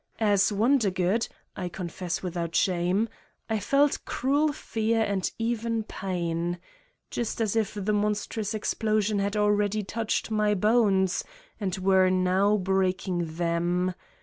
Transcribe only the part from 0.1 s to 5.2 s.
As Wondergood, I confess without shame, I felt cruel fear